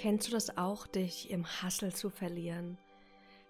[0.00, 2.78] Kennst du das auch, dich im Hassel zu verlieren?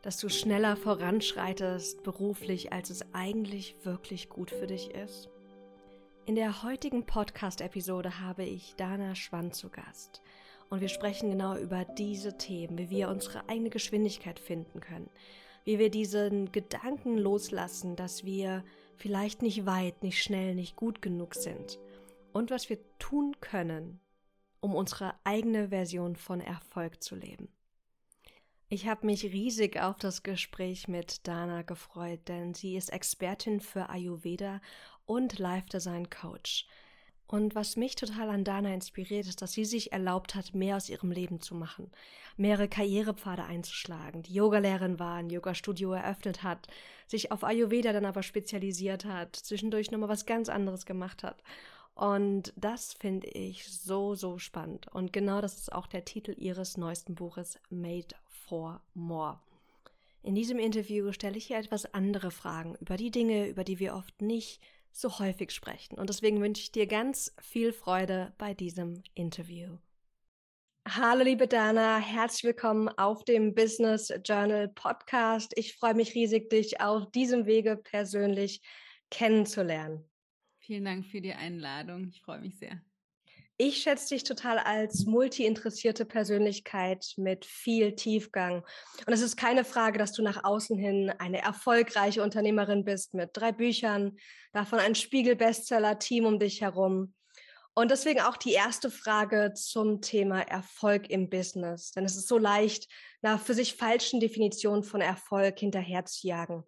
[0.03, 5.29] Dass du schneller voranschreitest beruflich, als es eigentlich wirklich gut für dich ist?
[6.27, 10.23] In der heutigen Podcast-Episode habe ich Dana Schwann zu Gast.
[10.71, 15.09] Und wir sprechen genau über diese Themen, wie wir unsere eigene Geschwindigkeit finden können,
[15.63, 18.65] wie wir diesen Gedanken loslassen, dass wir
[18.97, 21.79] vielleicht nicht weit, nicht schnell, nicht gut genug sind
[22.33, 24.01] und was wir tun können,
[24.61, 27.49] um unsere eigene Version von Erfolg zu leben.
[28.69, 33.91] Ich habe mich riesig auf das Gespräch mit Dana gefreut, denn sie ist Expertin für
[33.91, 34.61] Ayurveda
[35.07, 36.69] und Life Design Coach.
[37.27, 40.89] Und was mich total an Dana inspiriert, ist, dass sie sich erlaubt hat, mehr aus
[40.89, 41.91] ihrem Leben zu machen,
[42.37, 46.69] mehrere Karrierepfade einzuschlagen, die Yogalehrerin war, ein Yoga-Studio eröffnet hat,
[47.07, 51.43] sich auf Ayurveda dann aber spezialisiert hat, zwischendurch nochmal was ganz anderes gemacht hat
[51.95, 54.89] und das finde ich so, so spannend.
[54.89, 59.41] Und genau das ist auch der Titel ihres neuesten Buches Made for More.
[60.23, 63.95] In diesem Interview stelle ich ihr etwas andere Fragen über die Dinge, über die wir
[63.95, 64.61] oft nicht
[64.93, 65.99] so häufig sprechen.
[65.99, 69.79] Und deswegen wünsche ich dir ganz viel Freude bei diesem Interview.
[70.89, 75.53] Hallo liebe Dana, herzlich willkommen auf dem Business Journal Podcast.
[75.57, 78.61] Ich freue mich riesig, dich auf diesem Wege persönlich
[79.11, 80.10] kennenzulernen.
[80.61, 82.09] Vielen Dank für die Einladung.
[82.09, 82.81] Ich freue mich sehr.
[83.63, 88.65] Ich schätze dich total als multi-interessierte Persönlichkeit mit viel Tiefgang.
[89.07, 93.31] Und es ist keine Frage, dass du nach außen hin eine erfolgreiche Unternehmerin bist mit
[93.35, 94.17] drei Büchern,
[94.55, 97.13] davon ein Spiegel-Bestseller-Team um dich herum.
[97.75, 101.93] Und deswegen auch die erste Frage zum Thema Erfolg im Business.
[101.93, 102.89] Denn es ist so leicht,
[103.23, 106.65] nach für sich falschen Definitionen von Erfolg hinterherzujagen.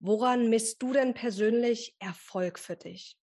[0.00, 3.18] Woran misst du denn persönlich Erfolg für dich?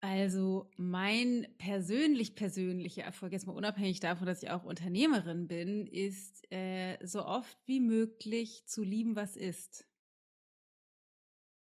[0.00, 6.50] Also mein persönlich persönlicher Erfolg, jetzt mal unabhängig davon, dass ich auch Unternehmerin bin, ist
[6.52, 9.86] äh, so oft wie möglich zu lieben, was ist.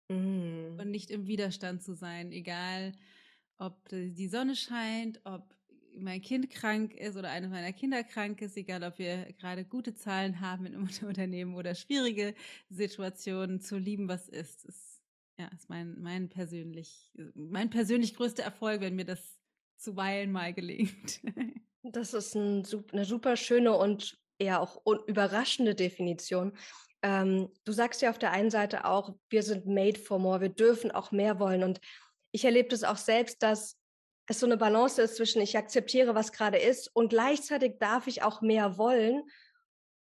[0.10, 0.80] Mm.
[0.80, 2.94] Und nicht im Widerstand zu sein, egal
[3.58, 5.59] ob die Sonne scheint, ob
[6.02, 9.94] mein Kind krank ist oder eines meiner Kinder krank ist, egal ob wir gerade gute
[9.94, 12.34] Zahlen haben in einem Unternehmen oder schwierige
[12.70, 14.66] Situationen, zu lieben, was ist.
[14.66, 15.02] ist
[15.40, 19.40] ja, ist mein, mein persönlich, mein persönlich größter Erfolg, wenn mir das
[19.78, 21.22] zuweilen mal gelingt.
[21.82, 26.52] Das ist ein, eine super schöne und eher auch überraschende Definition.
[27.02, 30.50] Ähm, du sagst ja auf der einen Seite auch, wir sind made for more, wir
[30.50, 31.64] dürfen auch mehr wollen.
[31.64, 31.80] Und
[32.32, 33.79] ich erlebe das auch selbst, dass
[34.30, 38.22] es so eine Balance ist zwischen, ich akzeptiere, was gerade ist und gleichzeitig darf ich
[38.22, 39.24] auch mehr wollen,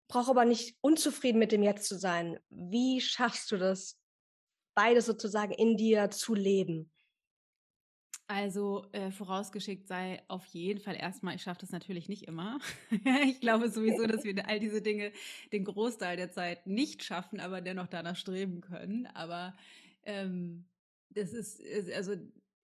[0.07, 2.39] brauche aber nicht unzufrieden mit dem Jetzt zu sein.
[2.49, 3.99] Wie schaffst du das,
[4.75, 6.91] beides sozusagen in dir zu leben?
[8.27, 12.59] Also äh, vorausgeschickt sei auf jeden Fall erstmal, ich schaffe das natürlich nicht immer.
[13.25, 15.11] ich glaube sowieso, dass wir all diese Dinge
[15.51, 19.07] den Großteil der Zeit nicht schaffen, aber dennoch danach streben können.
[19.07, 19.57] Aber
[20.03, 20.67] ähm,
[21.09, 21.59] das ist,
[21.95, 22.15] also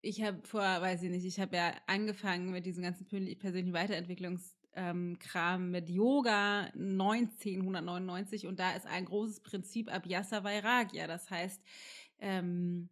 [0.06, 5.18] ich habe vor, weiß ich nicht, ich habe ja angefangen mit diesem ganzen persönlichen Weiterentwicklungskram
[5.64, 11.08] ähm, mit Yoga 1999 und da ist ein großes Prinzip Abhyasa Vairagya.
[11.08, 11.60] Das heißt,
[12.20, 12.90] ähm,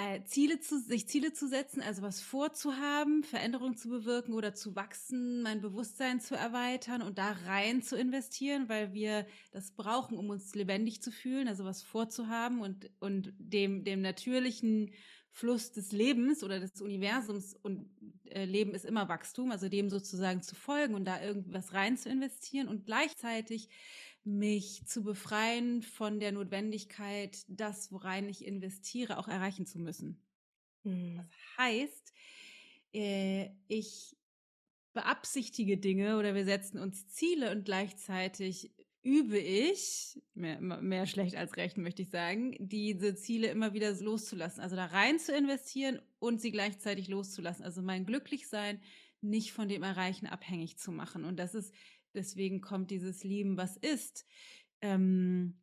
[0.00, 4.74] äh, Ziele zu, sich Ziele zu setzen, also was vorzuhaben, Veränderungen zu bewirken oder zu
[4.74, 10.30] wachsen, mein Bewusstsein zu erweitern und da rein zu investieren, weil wir das brauchen, um
[10.30, 14.92] uns lebendig zu fühlen, also was vorzuhaben und, und dem, dem natürlichen
[15.32, 17.88] Fluss des Lebens oder des Universums und
[18.30, 22.08] äh, Leben ist immer Wachstum, also dem sozusagen zu folgen und da irgendwas rein zu
[22.08, 23.68] investieren und gleichzeitig
[24.24, 30.22] mich zu befreien von der Notwendigkeit, das, worein ich investiere, auch erreichen zu müssen.
[30.84, 31.16] Mhm.
[31.16, 31.26] Das
[31.58, 32.12] heißt,
[32.92, 34.16] äh, ich
[34.92, 38.72] beabsichtige Dinge oder wir setzen uns Ziele und gleichzeitig
[39.02, 44.62] übe ich, mehr, mehr schlecht als recht möchte ich sagen, diese Ziele immer wieder loszulassen.
[44.62, 47.64] Also da rein zu investieren und sie gleichzeitig loszulassen.
[47.64, 48.80] Also mein Glücklichsein
[49.22, 51.24] nicht von dem Erreichen abhängig zu machen.
[51.24, 51.74] Und das ist
[52.14, 54.26] Deswegen kommt dieses Lieben, was ist.
[54.82, 55.60] Ähm,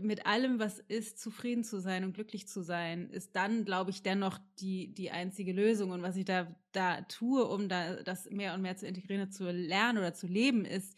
[0.00, 4.02] mit allem, was ist, zufrieden zu sein und glücklich zu sein, ist dann, glaube ich,
[4.02, 5.90] dennoch die, die einzige Lösung.
[5.90, 9.50] Und was ich da, da tue, um da das mehr und mehr zu integrieren, zu
[9.50, 10.96] lernen oder zu leben, ist,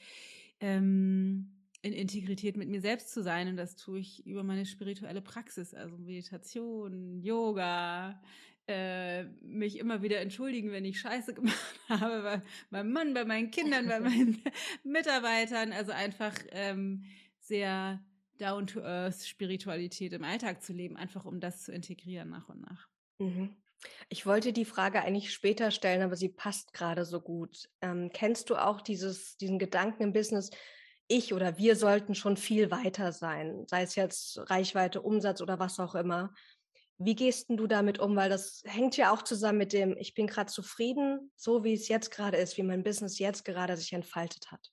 [0.60, 1.52] ähm,
[1.82, 3.48] in Integrität mit mir selbst zu sein.
[3.48, 8.20] Und das tue ich über meine spirituelle Praxis, also Meditation, Yoga,
[8.68, 13.50] äh, mich immer wieder entschuldigen, wenn ich Scheiße gemacht habe, bei meinem Mann, bei meinen
[13.50, 14.42] Kindern, bei meinen
[14.84, 15.72] Mitarbeitern.
[15.72, 17.04] Also einfach ähm,
[17.40, 18.02] sehr
[18.38, 22.88] down-to-earth Spiritualität im Alltag zu leben, einfach um das zu integrieren nach und nach.
[23.18, 23.56] Mhm.
[24.08, 27.68] Ich wollte die Frage eigentlich später stellen, aber sie passt gerade so gut.
[27.80, 30.50] Ähm, kennst du auch dieses, diesen Gedanken im Business,
[31.08, 35.78] ich oder wir sollten schon viel weiter sein, sei es jetzt Reichweite, Umsatz oder was
[35.78, 36.34] auch immer.
[36.98, 38.16] Wie gehst du damit um?
[38.16, 41.88] Weil das hängt ja auch zusammen mit dem, ich bin gerade zufrieden, so wie es
[41.88, 44.72] jetzt gerade ist, wie mein Business jetzt gerade sich entfaltet hat.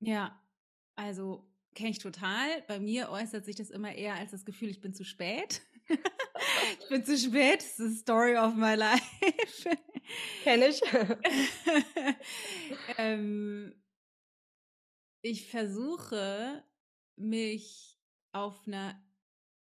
[0.00, 0.42] Ja,
[0.96, 2.62] also kenne ich total.
[2.66, 5.62] Bei mir äußert sich das immer eher als das Gefühl, ich bin zu spät.
[6.80, 7.58] ich bin zu spät.
[7.58, 9.04] Das ist the story of my life.
[10.42, 10.80] Kenne ich.
[12.98, 13.80] ähm,
[15.22, 16.64] ich versuche
[17.16, 17.98] mich
[18.32, 19.00] auf einer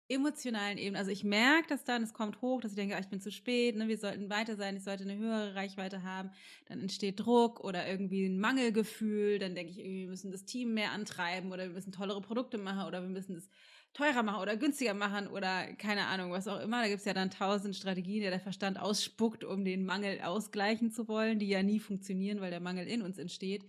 [0.10, 3.08] emotionalen Ebene, also ich merke das dann, es kommt hoch, dass ich denke, ah, ich
[3.08, 6.32] bin zu spät, ne, wir sollten weiter sein, ich sollte eine höhere Reichweite haben,
[6.66, 10.92] dann entsteht Druck oder irgendwie ein Mangelgefühl, dann denke ich, wir müssen das Team mehr
[10.92, 13.48] antreiben oder wir müssen tollere Produkte machen oder wir müssen das
[13.94, 16.82] teurer machen oder günstiger machen oder keine Ahnung, was auch immer.
[16.82, 20.92] Da gibt es ja dann tausend Strategien, die der Verstand ausspuckt, um den Mangel ausgleichen
[20.92, 23.66] zu wollen, die ja nie funktionieren, weil der Mangel in uns entsteht.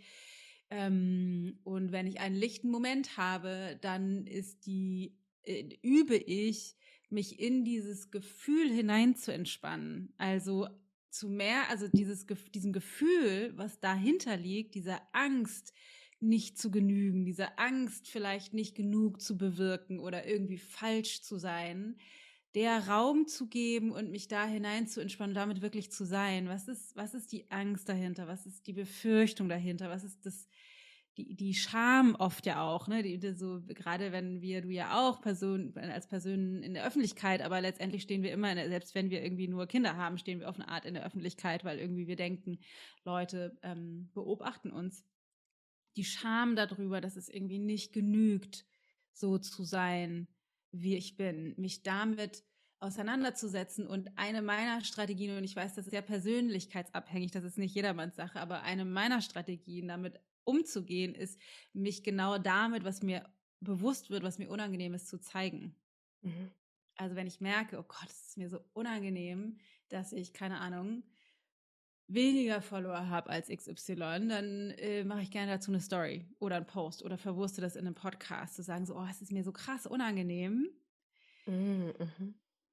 [0.70, 6.76] Ähm, und wenn ich einen lichten Moment habe, dann ist die, äh, übe ich,
[7.08, 10.12] mich in dieses Gefühl hinein zu entspannen.
[10.16, 10.68] Also
[11.10, 15.72] zu mehr, also dieses, diesem Gefühl, was dahinter liegt, dieser Angst,
[16.20, 21.96] nicht zu genügen, diese Angst, vielleicht nicht genug zu bewirken oder irgendwie falsch zu sein,
[22.54, 26.48] der Raum zu geben und mich da hinein zu entspannen, damit wirklich zu sein.
[26.48, 28.26] Was ist, was ist die Angst dahinter?
[28.26, 29.88] Was ist die Befürchtung dahinter?
[29.88, 30.48] Was ist das,
[31.16, 33.02] die, die Scham oft ja auch, ne?
[33.02, 37.42] Die, die so, gerade wenn wir, du ja auch Person, als Personen in der Öffentlichkeit,
[37.42, 40.48] aber letztendlich stehen wir immer, der, selbst wenn wir irgendwie nur Kinder haben, stehen wir
[40.48, 42.58] auf eine Art in der Öffentlichkeit, weil irgendwie wir denken,
[43.04, 45.04] Leute ähm, beobachten uns.
[45.96, 48.64] Die Scham darüber, dass es irgendwie nicht genügt,
[49.12, 50.28] so zu sein,
[50.70, 52.44] wie ich bin, mich damit
[52.78, 53.86] auseinanderzusetzen.
[53.86, 58.16] Und eine meiner Strategien, und ich weiß, das ist ja persönlichkeitsabhängig, das ist nicht jedermanns
[58.16, 60.18] Sache, aber eine meiner Strategien, damit
[60.50, 61.40] umzugehen, ist,
[61.72, 63.28] mich genau damit, was mir
[63.60, 65.74] bewusst wird, was mir unangenehm ist, zu zeigen.
[66.22, 66.50] Mhm.
[66.96, 69.58] Also wenn ich merke, oh Gott, es ist mir so unangenehm,
[69.88, 71.02] dass ich, keine Ahnung,
[72.08, 73.94] weniger Follower habe als XY,
[74.28, 77.86] dann äh, mache ich gerne dazu eine Story oder einen Post oder verwurste das in
[77.86, 80.68] einem Podcast, zu sagen so, oh, es ist mir so krass unangenehm.
[81.46, 81.94] Mhm.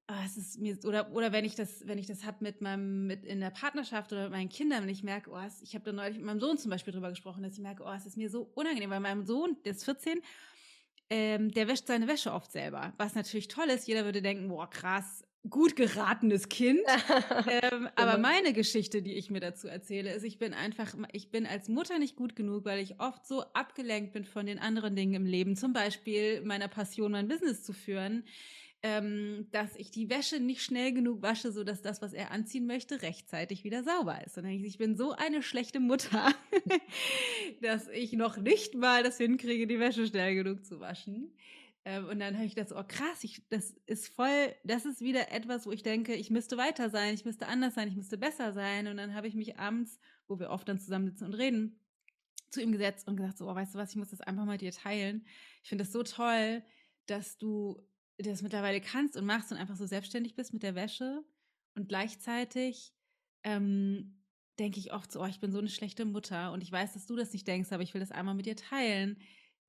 [0.09, 3.07] Oh, es ist mir oder oder wenn ich das wenn ich das habe mit meinem
[3.07, 5.83] mit in der Partnerschaft oder mit meinen Kindern wenn ich merke oh es, ich habe
[5.83, 8.15] da neulich mit meinem Sohn zum Beispiel drüber gesprochen dass ich merke oh es ist
[8.15, 10.21] mir so unangenehm weil meinem Sohn der ist 14
[11.09, 13.87] ähm, der wäscht seine Wäsche oft selber was natürlich toll ist.
[13.87, 16.79] Jeder würde denken boah krass gut geratenes Kind.
[17.61, 21.45] ähm, aber meine Geschichte, die ich mir dazu erzähle, ist, ich bin einfach, ich bin
[21.45, 25.13] als Mutter nicht gut genug, weil ich oft so abgelenkt bin von den anderen Dingen
[25.13, 28.23] im Leben, zum Beispiel meiner Passion, mein Business zu führen,
[28.83, 32.67] ähm, dass ich die Wäsche nicht schnell genug wasche, so dass das, was er anziehen
[32.67, 34.37] möchte, rechtzeitig wieder sauber ist.
[34.37, 36.33] Und dann ich, ich bin so eine schlechte Mutter,
[37.61, 41.33] dass ich noch nicht mal das hinkriege, die Wäsche schnell genug zu waschen.
[41.85, 45.31] Ähm, und dann habe ich gedacht, oh krass, ich, das ist voll, das ist wieder
[45.31, 48.53] etwas, wo ich denke, ich müsste weiter sein, ich müsste anders sein, ich müsste besser
[48.53, 48.87] sein.
[48.87, 51.79] Und dann habe ich mich abends, wo wir oft dann zusammensitzen und reden,
[52.49, 54.57] zu ihm gesetzt und gesagt, so, oh, weißt du was, ich muss das einfach mal
[54.57, 55.25] dir teilen.
[55.63, 56.63] Ich finde das so toll,
[57.07, 57.81] dass du
[58.17, 61.23] das mittlerweile kannst und machst und einfach so selbstständig bist mit der Wäsche.
[61.75, 62.93] Und gleichzeitig
[63.43, 64.23] ähm,
[64.59, 67.05] denke ich oft so, oh, ich bin so eine schlechte Mutter und ich weiß, dass
[67.05, 69.19] du das nicht denkst, aber ich will das einmal mit dir teilen,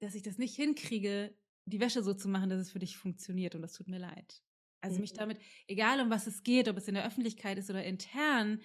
[0.01, 3.55] dass ich das nicht hinkriege, die Wäsche so zu machen, dass es für dich funktioniert
[3.55, 4.43] und das tut mir leid.
[4.81, 5.01] Also mhm.
[5.03, 8.61] mich damit, egal um was es geht, ob es in der Öffentlichkeit ist oder intern,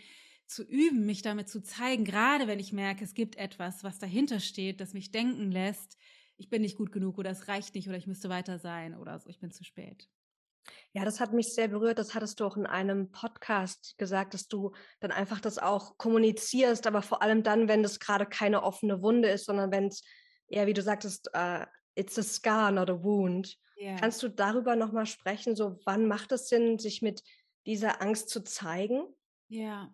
[0.46, 4.40] zu üben, mich damit zu zeigen, gerade wenn ich merke, es gibt etwas, was dahinter
[4.40, 5.98] steht, das mich denken lässt,
[6.38, 9.20] ich bin nicht gut genug oder es reicht nicht oder ich müsste weiter sein oder
[9.20, 10.08] so, ich bin zu spät.
[10.94, 12.00] Ja, das hat mich sehr berührt.
[12.00, 16.88] Das hattest du auch in einem Podcast gesagt, dass du dann einfach das auch kommunizierst,
[16.88, 20.04] aber vor allem dann, wenn das gerade keine offene Wunde ist, sondern wenn es
[20.48, 23.58] eher, wie du sagtest, uh, it's a scar, not a wound.
[23.78, 23.98] Yeah.
[23.98, 25.56] Kannst du darüber nochmal sprechen?
[25.56, 27.24] So, wann macht es Sinn, sich mit
[27.66, 29.04] dieser Angst zu zeigen?
[29.50, 29.94] Ja.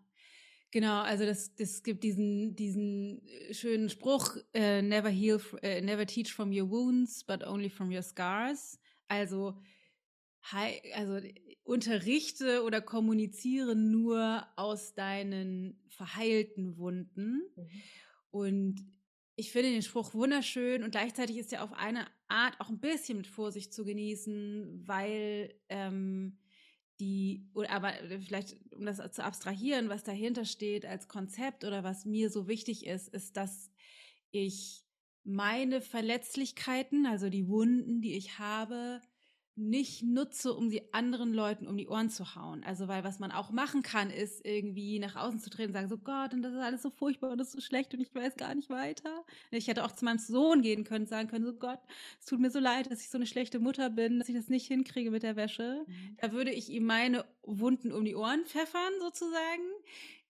[0.72, 6.06] Genau, also das, das gibt diesen, diesen äh, schönen Spruch, uh, never heal, uh, never
[6.06, 8.80] teach from your wounds, but only from your scars.
[9.08, 9.60] Also,
[10.94, 11.20] also
[11.64, 17.42] unterrichte oder kommuniziere nur aus deinen verheilten Wunden.
[17.56, 17.70] Mhm.
[18.30, 18.86] Und
[19.36, 23.18] ich finde den Spruch wunderschön und gleichzeitig ist er auf eine Art auch ein bisschen
[23.18, 26.38] mit Vorsicht zu genießen, weil ähm,
[27.00, 27.94] die, aber
[28.26, 32.86] vielleicht, um das zu abstrahieren, was dahinter steht als Konzept oder was mir so wichtig
[32.86, 33.72] ist, ist, dass
[34.32, 34.84] ich
[35.24, 39.02] meine Verletzlichkeiten, also die Wunden, die ich habe,
[39.60, 42.64] nicht nutze, um sie anderen Leuten um die Ohren zu hauen.
[42.64, 45.90] Also, weil was man auch machen kann, ist irgendwie nach außen zu treten und sagen,
[45.90, 48.14] so Gott, und das ist alles so furchtbar und das ist so schlecht und ich
[48.14, 49.26] weiß gar nicht weiter.
[49.52, 51.80] Ich hätte auch zu meinem Sohn gehen können, sagen können, so Gott,
[52.20, 54.50] es tut mir so leid, dass ich so eine schlechte Mutter bin, dass ich das
[54.50, 55.84] nicht hinkriege mit der Wäsche.
[55.86, 56.18] Mhm.
[56.22, 59.64] Da würde ich ihm meine Wunden um die Ohren pfeffern, sozusagen.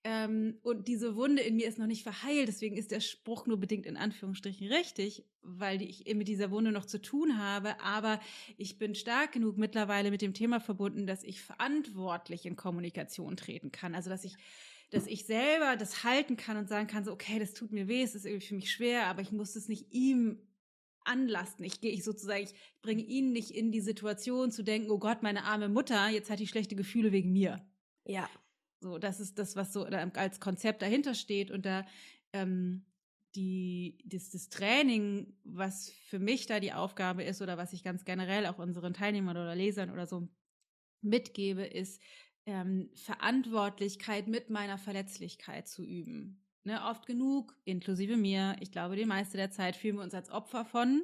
[0.06, 3.60] Ähm, und diese Wunde in mir ist noch nicht verheilt, deswegen ist der Spruch nur
[3.60, 7.80] bedingt in Anführungsstrichen richtig, weil ich mit dieser Wunde noch zu tun habe.
[7.82, 8.20] Aber
[8.58, 13.72] ich bin stark genug mittlerweile mit dem Thema verbunden, dass ich verantwortlich in Kommunikation treten
[13.72, 13.94] kann.
[13.94, 14.36] Also dass ich
[14.92, 18.02] dass ich selber das halten kann und sagen kann, so, okay, das tut mir weh,
[18.02, 20.40] es ist irgendwie für mich schwer, aber ich muss es nicht ihm
[21.04, 21.64] anlasten.
[21.64, 25.24] Ich gehe ich sozusagen, ich bringe ihn nicht in die Situation zu denken, oh Gott,
[25.24, 27.64] meine arme Mutter, jetzt hat die schlechte Gefühle wegen mir.
[28.06, 28.30] Ja.
[28.82, 31.52] So, das ist das, was so als Konzept dahinter steht.
[31.52, 31.86] Und da
[32.34, 32.86] ähm,
[33.36, 38.06] die, das, das Training, was für mich da die Aufgabe ist oder was ich ganz
[38.06, 40.28] generell auch unseren Teilnehmern oder Lesern oder so
[41.02, 42.02] mitgebe, ist
[42.46, 46.44] ähm, Verantwortlichkeit mit meiner Verletzlichkeit zu üben.
[46.64, 50.30] Ne, oft genug, inklusive mir, ich glaube, die meiste der Zeit fühlen wir uns als
[50.30, 51.04] Opfer von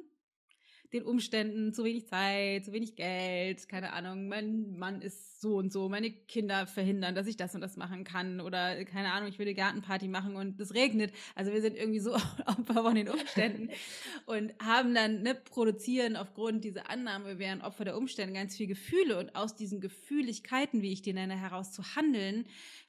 [0.92, 5.72] den Umständen, zu wenig Zeit, zu wenig Geld, keine Ahnung, mein Mann ist so und
[5.72, 9.38] so, meine Kinder verhindern, dass ich das und das machen kann oder keine Ahnung, ich
[9.38, 11.12] will eine Gartenparty machen und es regnet.
[11.34, 12.14] Also wir sind irgendwie so
[12.46, 13.70] Opfer von den Umständen
[14.26, 18.66] und haben dann, ne, produzieren aufgrund dieser Annahme, wir wären Opfer der Umstände ganz viel
[18.66, 22.46] Gefühle und aus diesen Gefühligkeiten, wie ich die nenne, heraus zu handeln,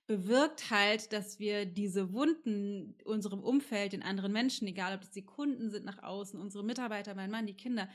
[0.08, 5.26] bewirkt halt, dass wir diese Wunden unserem Umfeld, den anderen Menschen, egal ob das die
[5.26, 7.90] Kunden sind nach außen, unsere Mitarbeiter, mein Mann, die Kinder,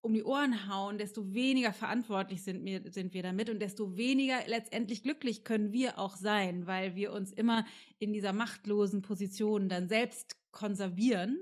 [0.00, 4.38] um die Ohren hauen, desto weniger verantwortlich sind wir, sind wir damit und desto weniger
[4.46, 7.66] letztendlich glücklich können wir auch sein, weil wir uns immer
[7.98, 11.38] in dieser machtlosen Position dann selbst konservieren.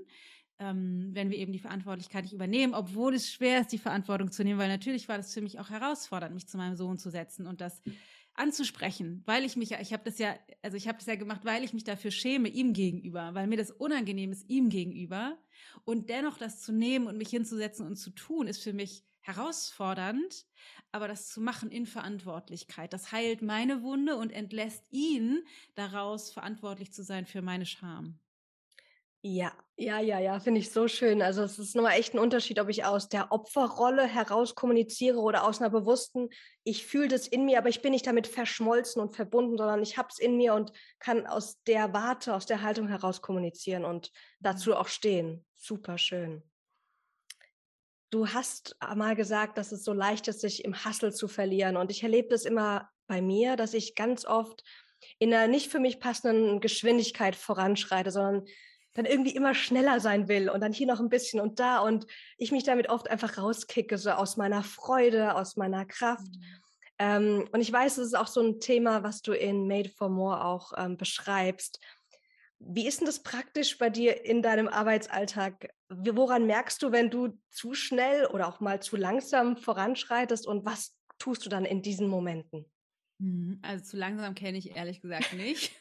[0.59, 4.43] Ähm, wenn wir eben die Verantwortlichkeit nicht übernehmen, obwohl es schwer ist, die Verantwortung zu
[4.43, 7.45] nehmen, weil natürlich war das für mich auch herausfordernd, mich zu meinem Sohn zu setzen
[7.45, 7.83] und das
[8.37, 11.41] anzusprechen, weil ich mich ja, ich habe das ja, also ich habe das ja gemacht,
[11.43, 15.37] weil ich mich dafür schäme ihm gegenüber, weil mir das unangenehm ist ihm gegenüber
[15.85, 20.45] und dennoch das zu nehmen und mich hinzusetzen und zu tun, ist für mich herausfordernd,
[20.91, 25.43] aber das zu machen in Verantwortlichkeit, das heilt meine Wunde und entlässt ihn
[25.75, 28.19] daraus verantwortlich zu sein für meine Scham.
[29.21, 31.21] Ja, ja, ja, ja, finde ich so schön.
[31.21, 35.45] Also es ist nochmal echt ein Unterschied, ob ich aus der Opferrolle heraus kommuniziere oder
[35.45, 36.29] aus einer bewussten,
[36.63, 39.97] ich fühle das in mir, aber ich bin nicht damit verschmolzen und verbunden, sondern ich
[39.97, 44.11] habe es in mir und kann aus der Warte, aus der Haltung heraus kommunizieren und
[44.39, 45.45] dazu auch stehen.
[45.57, 46.43] Super schön.
[48.09, 51.75] Du hast mal gesagt, dass es so leicht ist, sich im Hassel zu verlieren.
[51.75, 54.63] Und ich erlebe das immer bei mir, dass ich ganz oft
[55.19, 58.45] in einer nicht für mich passenden Geschwindigkeit voranschreite, sondern
[58.97, 62.07] dann irgendwie immer schneller sein will und dann hier noch ein bisschen und da und
[62.37, 66.25] ich mich damit oft einfach rauskicke, so aus meiner Freude, aus meiner Kraft.
[66.25, 66.43] Mhm.
[66.97, 70.09] Ähm, und ich weiß, es ist auch so ein Thema, was du in Made for
[70.09, 71.79] More auch ähm, beschreibst.
[72.57, 75.69] Wie ist denn das praktisch bei dir in deinem Arbeitsalltag?
[75.89, 80.97] Woran merkst du, wenn du zu schnell oder auch mal zu langsam voranschreitest und was
[81.19, 82.65] tust du dann in diesen Momenten?
[83.19, 85.71] Mhm, also zu langsam kenne ich ehrlich gesagt nicht.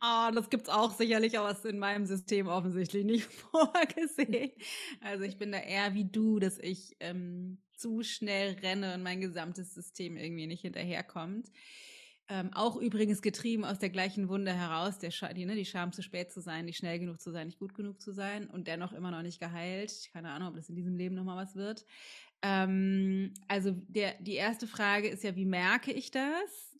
[0.00, 4.52] oh, das gibt es auch sicherlich, aber es ist in meinem System offensichtlich nicht vorgesehen.
[5.00, 9.20] Also ich bin da eher wie du, dass ich ähm, zu schnell renne und mein
[9.20, 11.48] gesamtes System irgendwie nicht hinterherkommt.
[12.28, 15.92] Ähm, auch übrigens getrieben aus der gleichen Wunde heraus, der Sch die, ne, die Scham
[15.92, 18.66] zu spät zu sein, nicht schnell genug zu sein, nicht gut genug zu sein und
[18.66, 20.08] dennoch immer noch nicht geheilt.
[20.12, 21.84] Keine Ahnung, ob das in diesem Leben nochmal was wird.
[22.40, 26.78] Ähm, also der, die erste Frage ist ja, wie merke ich das?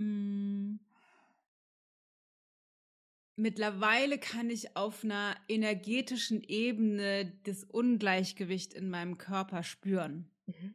[0.00, 0.78] Hm.
[3.36, 10.30] Mittlerweile kann ich auf einer energetischen Ebene das Ungleichgewicht in meinem Körper spüren.
[10.46, 10.74] Mhm.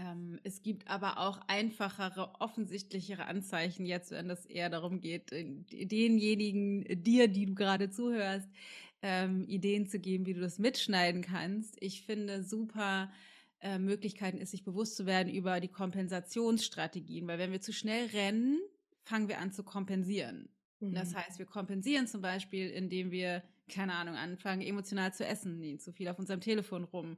[0.00, 6.84] Ähm, es gibt aber auch einfachere, offensichtlichere Anzeichen jetzt, wenn es eher darum geht, denjenigen,
[7.02, 8.48] dir, die du gerade zuhörst,
[9.02, 11.76] ähm, Ideen zu geben, wie du das mitschneiden kannst.
[11.80, 13.12] Ich finde super
[13.60, 18.06] äh, Möglichkeiten ist, sich bewusst zu werden über die Kompensationsstrategien, weil wenn wir zu schnell
[18.06, 18.58] rennen,
[19.02, 20.48] fangen wir an zu kompensieren.
[20.80, 20.94] Mhm.
[20.94, 25.92] Das heißt, wir kompensieren zum Beispiel, indem wir, keine Ahnung, anfangen, emotional zu essen, zu
[25.92, 27.16] viel auf unserem Telefon rum,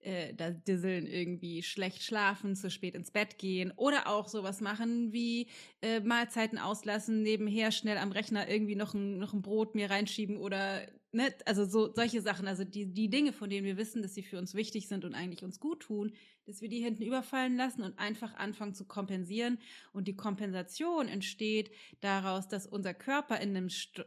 [0.00, 5.12] äh, da disseln irgendwie, schlecht schlafen, zu spät ins Bett gehen oder auch sowas machen
[5.12, 5.48] wie
[5.82, 10.36] äh, Mahlzeiten auslassen, nebenher schnell am Rechner irgendwie noch ein, noch ein Brot mir reinschieben
[10.36, 14.14] oder ne, also so solche Sachen, also die, die Dinge, von denen wir wissen, dass
[14.14, 16.12] sie für uns wichtig sind und eigentlich uns gut tun,
[16.46, 19.58] dass wir die hinten überfallen lassen und einfach anfangen zu kompensieren.
[19.92, 24.04] Und die Kompensation entsteht daraus, dass unser Körper in einem St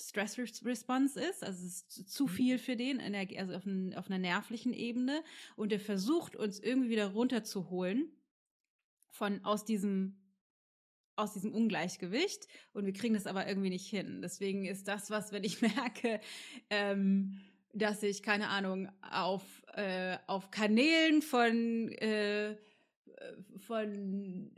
[0.00, 2.28] Stress-Response ist, also es ist zu mhm.
[2.28, 5.24] viel für den, also auf, ein, auf einer nervlichen Ebene.
[5.56, 8.12] Und er versucht, uns irgendwie wieder runterzuholen
[9.08, 10.16] von aus diesem
[11.18, 14.20] aus diesem Ungleichgewicht und wir kriegen das aber irgendwie nicht hin.
[14.22, 16.20] Deswegen ist das was, wenn ich merke,
[16.70, 17.40] ähm,
[17.74, 19.42] dass ich, keine Ahnung, auf,
[19.74, 22.56] äh, auf Kanälen von äh,
[23.66, 24.50] von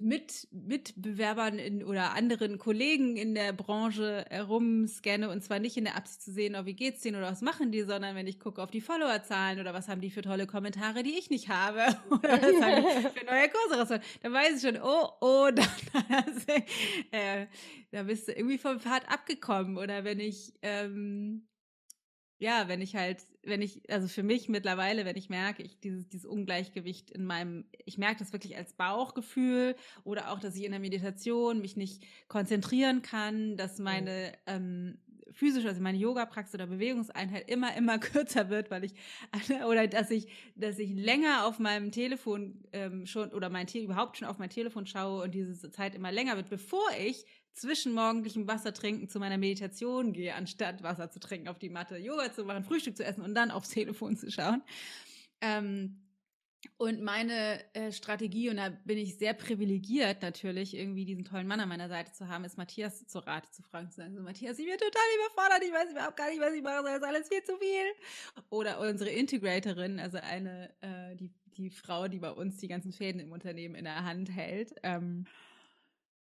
[0.00, 5.96] mit, Mitbewerbern in, oder anderen Kollegen in der Branche herumscanne und zwar nicht in der
[5.96, 8.62] Absicht zu sehen, oh, wie geht's denen oder was machen die, sondern wenn ich gucke
[8.62, 11.80] auf die Followerzahlen oder was haben die für tolle Kommentare, die ich nicht habe
[12.10, 15.64] oder was haben die für neue Kurse dann weiß ich schon, oh, oh, da,
[17.10, 17.46] äh,
[17.90, 19.76] da bist du irgendwie vom Pfad abgekommen.
[19.76, 21.46] Oder wenn ich ähm,
[22.38, 26.08] ja, wenn ich halt, wenn ich, also für mich mittlerweile, wenn ich merke, ich dieses,
[26.08, 29.74] dieses Ungleichgewicht in meinem, ich merke das wirklich als Bauchgefühl
[30.04, 34.98] oder auch, dass ich in der Meditation mich nicht konzentrieren kann, dass meine ähm,
[35.36, 38.94] physische, also meine Yoga-Praxis oder Bewegungseinheit immer, immer kürzer wird, weil ich,
[39.68, 44.16] oder dass ich, dass ich länger auf meinem Telefon ähm, schon, oder mein Te überhaupt
[44.16, 48.48] schon auf mein Telefon schaue und diese Zeit immer länger wird, bevor ich zwischen morgendlichem
[48.48, 52.44] Wasser trinken zu meiner Meditation gehe, anstatt Wasser zu trinken, auf die Matte, Yoga zu
[52.44, 54.62] machen, Frühstück zu essen und dann aufs Telefon zu schauen.
[55.40, 56.05] Ähm,
[56.78, 61.60] und meine äh, Strategie, und da bin ich sehr privilegiert natürlich, irgendwie diesen tollen Mann
[61.60, 64.58] an meiner Seite zu haben, ist Matthias zu Rate zu fragen, zu sagen, so, Matthias,
[64.58, 67.28] ich bin total überfordert, ich weiß überhaupt gar nicht, was ich mache, das ist alles
[67.28, 68.44] viel zu viel.
[68.50, 73.20] Oder unsere Integratorin, also eine, äh, die, die Frau, die bei uns die ganzen Fäden
[73.20, 74.74] im Unternehmen in der Hand hält.
[74.82, 75.26] Ähm,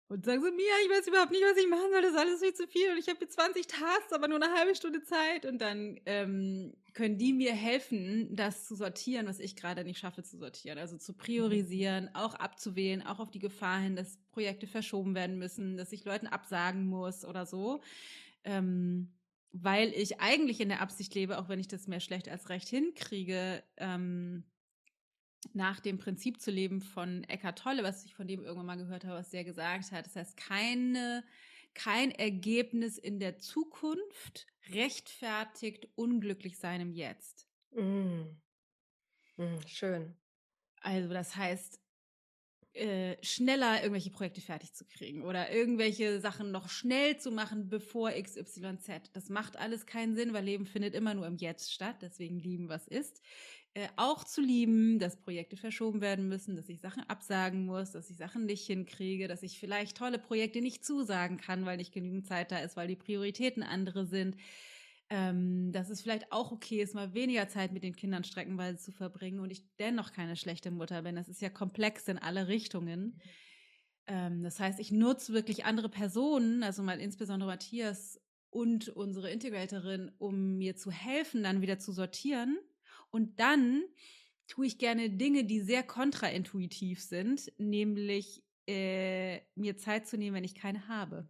[0.08, 2.40] und sagen so, Mia, ich weiß überhaupt nicht, was ich machen soll, das ist alles
[2.40, 5.46] viel zu viel und ich habe jetzt 20 Tasks, aber nur eine halbe Stunde Zeit.
[5.46, 10.22] Und dann ähm, können die mir helfen, das zu sortieren, was ich gerade nicht schaffe
[10.22, 10.78] zu sortieren.
[10.78, 15.78] Also zu priorisieren, auch abzuwählen, auch auf die Gefahr hin, dass Projekte verschoben werden müssen,
[15.78, 17.80] dass ich Leuten absagen muss oder so.
[18.44, 19.10] Ähm,
[19.52, 22.68] weil ich eigentlich in der Absicht lebe, auch wenn ich das mehr schlecht als recht
[22.68, 24.44] hinkriege, ähm,
[25.52, 29.04] nach dem Prinzip zu leben von Eckhart Tolle, was ich von dem irgendwann mal gehört
[29.04, 30.06] habe, was der gesagt hat.
[30.06, 31.24] Das heißt, keine,
[31.74, 37.48] kein Ergebnis in der Zukunft rechtfertigt unglücklich sein im Jetzt.
[37.72, 38.22] Mm.
[39.36, 40.16] Mm, schön.
[40.80, 41.80] Also das heißt,
[42.74, 48.10] äh, schneller irgendwelche Projekte fertig zu kriegen oder irgendwelche Sachen noch schnell zu machen, bevor
[48.10, 49.12] XYZ.
[49.12, 51.98] Das macht alles keinen Sinn, weil Leben findet immer nur im Jetzt statt.
[52.02, 53.22] Deswegen lieben, was ist.
[53.76, 58.08] Äh, auch zu lieben, dass Projekte verschoben werden müssen, dass ich Sachen absagen muss, dass
[58.08, 62.24] ich Sachen nicht hinkriege, dass ich vielleicht tolle Projekte nicht zusagen kann, weil nicht genügend
[62.24, 64.36] Zeit da ist, weil die Prioritäten andere sind.
[65.10, 68.92] Ähm, dass es vielleicht auch okay ist, mal weniger Zeit mit den Kindern streckenweise zu
[68.92, 71.16] verbringen und ich dennoch keine schlechte Mutter bin.
[71.16, 73.20] Das ist ja komplex in alle Richtungen.
[74.06, 80.12] Ähm, das heißt, ich nutze wirklich andere Personen, also mal insbesondere Matthias und unsere Integratorin,
[80.18, 82.56] um mir zu helfen, dann wieder zu sortieren
[83.14, 83.84] und dann
[84.48, 90.44] tue ich gerne Dinge, die sehr kontraintuitiv sind, nämlich äh, mir Zeit zu nehmen, wenn
[90.44, 91.28] ich keine habe.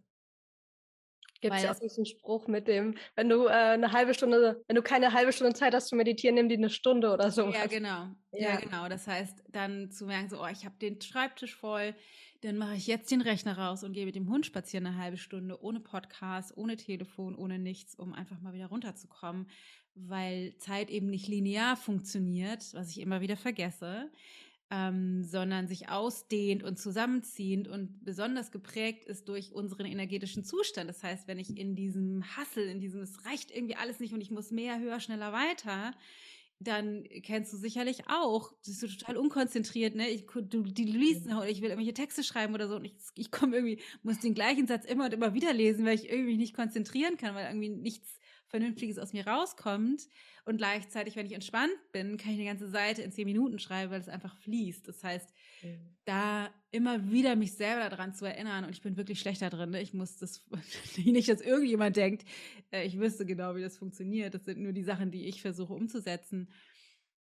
[1.41, 4.75] Gibt es ja auch diesen Spruch mit dem, wenn du äh, eine halbe Stunde, wenn
[4.75, 7.49] du keine halbe Stunde Zeit hast zu meditieren, nimm dir eine Stunde oder so.
[7.49, 8.07] Ja, genau.
[8.31, 8.51] Ja.
[8.51, 8.87] ja, genau.
[8.89, 11.93] Das heißt, dann zu merken, so, oh, ich habe den Schreibtisch voll,
[12.41, 15.17] dann mache ich jetzt den Rechner raus und gehe mit dem Hund spazieren eine halbe
[15.17, 19.47] Stunde, ohne Podcast, ohne Telefon, ohne nichts, um einfach mal wieder runterzukommen
[19.95, 24.11] weil Zeit eben nicht linear funktioniert, was ich immer wieder vergesse,
[24.71, 30.89] ähm, sondern sich ausdehnt und zusammenzieht und besonders geprägt ist durch unseren energetischen Zustand.
[30.89, 34.21] Das heißt, wenn ich in diesem Hassel, in diesem, es reicht irgendwie alles nicht und
[34.21, 35.93] ich muss mehr, höher, schneller, weiter,
[36.59, 40.09] dann kennst du sicherlich auch, bist du total unkonzentriert, ne?
[40.09, 43.29] Ich, du, die liest, oder ich will irgendwelche Texte schreiben oder so und ich, ich
[43.29, 46.55] komme irgendwie, muss den gleichen Satz immer und immer wieder lesen, weil ich irgendwie nicht
[46.55, 50.07] konzentrieren kann, weil irgendwie nichts Vernünftiges aus mir rauskommt.
[50.45, 53.91] Und gleichzeitig, wenn ich entspannt bin, kann ich eine ganze Seite in zehn Minuten schreiben,
[53.91, 54.87] weil es einfach fließt.
[54.87, 55.95] Das heißt, mhm.
[56.05, 59.71] da immer wieder mich selber daran zu erinnern, und ich bin wirklich schlecht da drin.
[59.71, 59.81] Ne?
[59.81, 60.45] Ich muss das
[60.97, 62.25] nicht, dass irgendjemand denkt,
[62.71, 64.35] äh, ich wüsste genau, wie das funktioniert.
[64.35, 66.47] Das sind nur die Sachen, die ich versuche umzusetzen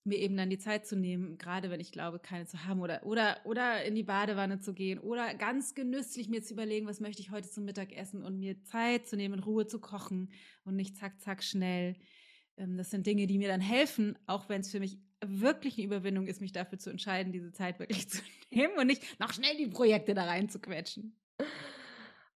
[0.04, 3.04] mir eben dann die Zeit zu nehmen, gerade wenn ich glaube, keine zu haben oder,
[3.06, 7.22] oder, oder in die Badewanne zu gehen oder ganz genüsslich mir zu überlegen, was möchte
[7.22, 10.32] ich heute zum Mittag essen und mir Zeit zu nehmen, in Ruhe zu kochen
[10.64, 11.94] und nicht zack, zack, schnell.
[12.56, 15.86] Ähm, das sind Dinge, die mir dann helfen, auch wenn es für mich wirklich eine
[15.86, 19.56] Überwindung ist, mich dafür zu entscheiden, diese Zeit wirklich zu nehmen und nicht noch schnell
[19.56, 21.16] die Projekte da rein zu quetschen.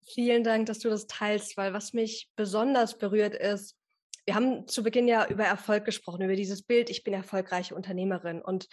[0.08, 3.76] Vielen Dank, dass du das teilst, weil was mich besonders berührt ist,
[4.28, 8.42] Wir haben zu Beginn ja über Erfolg gesprochen, über dieses Bild, ich bin erfolgreiche Unternehmerin.
[8.42, 8.68] Und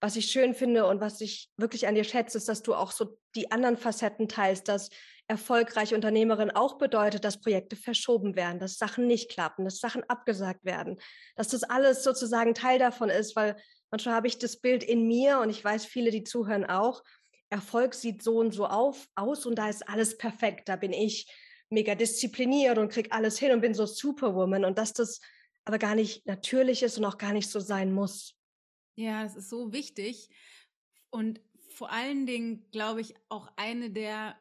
[0.00, 2.92] was ich schön finde und was ich wirklich an dir schätze, ist, dass du auch
[2.92, 4.90] so die anderen Facetten teilst, dass
[5.28, 10.64] erfolgreiche Unternehmerin auch bedeutet, dass Projekte verschoben werden, dass Sachen nicht klappen, dass Sachen abgesagt
[10.64, 11.00] werden,
[11.34, 13.56] dass das alles sozusagen Teil davon ist, weil
[13.90, 17.02] manchmal habe ich das Bild in mir und ich weiß, viele, die zuhören auch,
[17.50, 21.30] Erfolg sieht so und so auf, aus und da ist alles perfekt, da bin ich
[21.70, 25.20] mega diszipliniert und kriege alles hin und bin so Superwoman und dass das
[25.64, 28.36] aber gar nicht natürlich ist und auch gar nicht so sein muss.
[28.94, 30.28] Ja, das ist so wichtig
[31.10, 34.36] und vor allen Dingen, glaube ich, auch eine der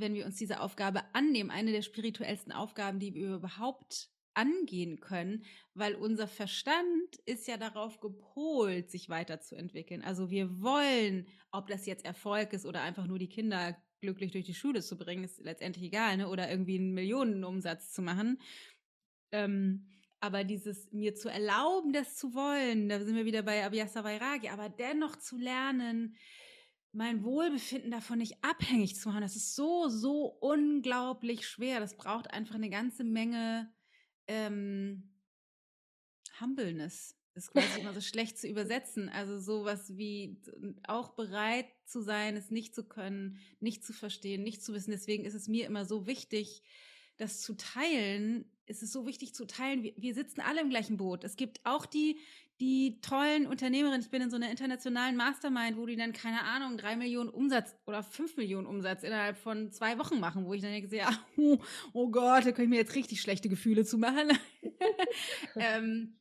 [0.00, 5.44] wenn wir uns diese Aufgabe annehmen, eine der spirituellsten Aufgaben, die wir überhaupt angehen können,
[5.74, 10.02] weil unser Verstand ist ja darauf gepolt, sich weiterzuentwickeln.
[10.02, 14.44] Also wir wollen, ob das jetzt Erfolg ist oder einfach nur die Kinder glücklich durch
[14.44, 16.28] die Schule zu bringen, ist letztendlich egal, ne?
[16.28, 18.38] oder irgendwie einen Millionenumsatz zu machen.
[19.32, 19.86] Ähm,
[20.20, 24.48] aber dieses mir zu erlauben, das zu wollen, da sind wir wieder bei Abhyasa Vairagi,
[24.48, 26.16] aber dennoch zu lernen,
[26.94, 31.80] mein Wohlbefinden davon nicht abhängig zu machen, das ist so, so unglaublich schwer.
[31.80, 33.72] Das braucht einfach eine ganze Menge
[34.28, 35.10] ähm,
[36.40, 37.16] Humbleness.
[37.34, 39.08] Ist quasi immer so schlecht zu übersetzen.
[39.08, 40.40] Also sowas wie
[40.86, 44.92] auch bereit zu sein, es nicht zu können, nicht zu verstehen, nicht zu wissen.
[44.92, 46.62] Deswegen ist es mir immer so wichtig,
[47.16, 48.44] das zu teilen.
[48.66, 49.82] Es ist so wichtig zu teilen.
[49.82, 51.24] Wir, wir sitzen alle im gleichen Boot.
[51.24, 52.18] Es gibt auch die,
[52.60, 56.78] die tollen Unternehmerinnen, ich bin in so einer internationalen Mastermind, wo die dann, keine Ahnung,
[56.78, 60.70] drei Millionen Umsatz oder fünf Millionen Umsatz innerhalb von zwei Wochen machen, wo ich dann
[60.70, 61.58] denke, ja, oh,
[61.92, 64.38] oh Gott, da ich mir jetzt richtig schlechte Gefühle zu machen.
[65.56, 66.16] ähm,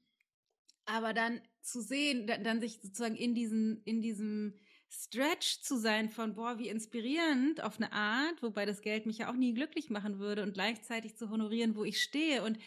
[0.86, 4.56] aber dann zu sehen, dann sich sozusagen in diesen, in diesem
[4.89, 9.32] Stretch zu sein von, boah, wie inspirierend auf eine Art, wobei das Geld mich ja
[9.32, 12.58] auch nie glücklich machen würde und gleichzeitig zu honorieren, wo ich stehe und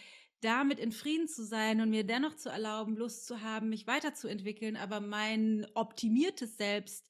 [0.41, 4.77] damit in Frieden zu sein und mir dennoch zu erlauben, Lust zu haben, mich weiterzuentwickeln,
[4.77, 7.09] aber mein optimiertes Selbst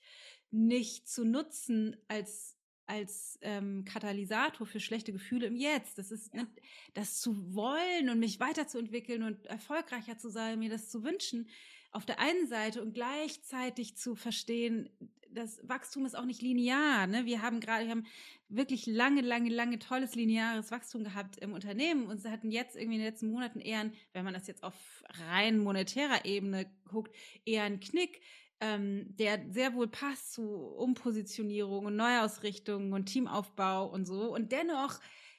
[0.51, 2.57] nicht zu nutzen als
[2.89, 5.99] als ähm, Katalysator für schlechte Gefühle im Jetzt.
[5.99, 6.47] Das ist ja.
[6.95, 11.49] das zu wollen und mich weiterzuentwickeln und erfolgreicher zu sein, mir das zu wünschen
[11.97, 14.91] auf der einen Seite und gleichzeitig zu verstehen,
[15.37, 17.07] das Wachstum ist auch nicht linear.
[17.07, 17.27] Ne?
[17.27, 18.07] Wir haben gerade, wir haben
[18.49, 22.97] wirklich lange, lange, lange tolles lineares Wachstum gehabt im Unternehmen und sie hatten jetzt irgendwie
[22.97, 24.75] in den letzten Monaten eher, ein, wenn man das jetzt auf
[25.29, 28.21] rein monetärer Ebene guckt, eher einen Knick,
[28.61, 34.33] ähm, der sehr wohl passt zu Umpositionierung und Neuausrichtung und Teamaufbau und so.
[34.33, 34.99] Und dennoch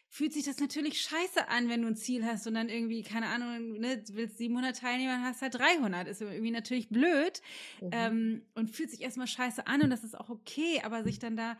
[0.09, 3.27] fühlt sich das natürlich scheiße an, wenn du ein Ziel hast und dann irgendwie, keine
[3.27, 6.07] Ahnung, ne, du willst 700 Teilnehmer, hast halt 300.
[6.07, 7.41] Ist irgendwie natürlich blöd
[7.81, 7.89] mhm.
[7.91, 11.35] ähm, und fühlt sich erstmal scheiße an und das ist auch okay, aber sich dann
[11.35, 11.57] da,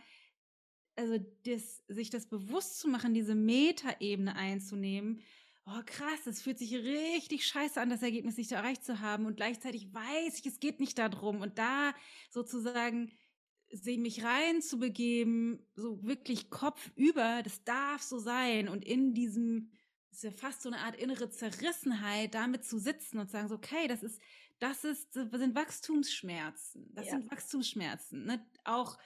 [0.96, 5.22] also das, sich das bewusst zu machen, diese Metaebene einzunehmen,
[5.66, 9.36] oh krass, es fühlt sich richtig scheiße an, das Ergebnis nicht erreicht zu haben und
[9.36, 11.94] gleichzeitig weiß ich, es geht nicht darum und da
[12.30, 13.12] sozusagen
[13.72, 19.72] sie mich rein zu begeben, so wirklich kopfüber, das darf so sein und in diesem,
[20.12, 23.88] ist ja fast so eine Art innere Zerrissenheit, damit zu sitzen und sagen so, okay,
[23.88, 24.22] das ist,
[24.60, 27.12] das ist, das sind Wachstumsschmerzen, das ja.
[27.14, 28.46] sind Wachstumsschmerzen, ne?
[28.64, 28.98] auch,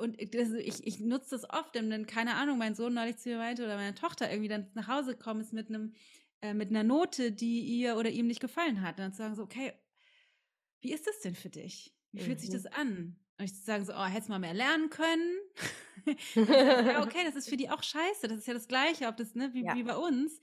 [0.00, 3.64] und ich, ich nutze das oft, denn, keine Ahnung, mein Sohn neulich zu mir meinte
[3.64, 5.94] oder meine Tochter irgendwie dann nach Hause gekommen ist mit einem,
[6.40, 9.34] äh, mit einer Note, die ihr oder ihm nicht gefallen hat, und dann zu sagen
[9.34, 9.74] so, okay,
[10.80, 11.94] wie ist das denn für dich?
[12.10, 12.54] Wie fühlt sich mhm.
[12.54, 13.21] das an?
[13.42, 15.36] Und ich sagen so, oh, hättest mal mehr lernen können.
[16.36, 18.28] ja, okay, das ist für die auch scheiße.
[18.28, 19.74] Das ist ja das Gleiche, ob das, ne, wie, ja.
[19.74, 20.40] wie bei uns.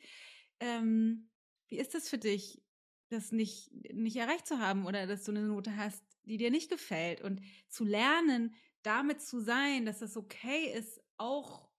[0.60, 1.30] Ähm,
[1.70, 2.62] wie ist das für dich,
[3.08, 6.70] das nicht, nicht erreicht zu haben oder dass du eine Note hast, die dir nicht
[6.70, 7.22] gefällt?
[7.22, 11.70] Und zu lernen, damit zu sein, dass es okay ist, auch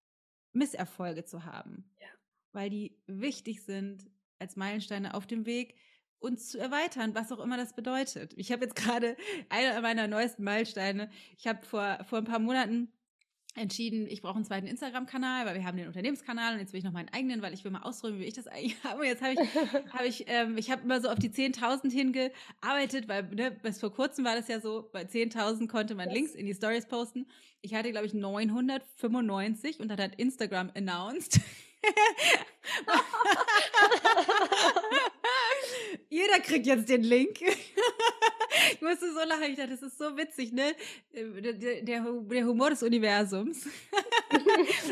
[0.55, 1.93] Misserfolge zu haben.
[2.01, 2.09] Ja.
[2.53, 5.77] Weil die wichtig sind als Meilensteine auf dem Weg
[6.21, 8.33] uns zu erweitern, was auch immer das bedeutet.
[8.37, 9.17] Ich habe jetzt gerade
[9.49, 11.11] einer meiner neuesten Meilensteine.
[11.39, 12.93] Ich habe vor, vor ein paar Monaten
[13.57, 16.85] entschieden, ich brauche einen zweiten Instagram-Kanal, weil wir haben den Unternehmenskanal und jetzt will ich
[16.85, 19.01] noch meinen eigenen, weil ich will mal ausräumen, wie ich das eigentlich habe.
[19.01, 23.09] Und jetzt habe ich, habe ich, ähm, ich habe immer so auf die 10.000 hingearbeitet,
[23.09, 26.15] weil ne, bis vor kurzem war das ja so, bei 10.000 konnte man yes.
[26.15, 27.27] Links in die Stories posten.
[27.61, 31.41] Ich hatte, glaube ich, 995 und dann hat Instagram announced.
[36.09, 37.41] Jeder kriegt jetzt den Link.
[38.73, 39.51] ich musste so lachen.
[39.51, 40.75] Ich dachte, das ist so witzig, ne?
[41.13, 42.05] Der, der, der
[42.47, 43.67] Humor des Universums.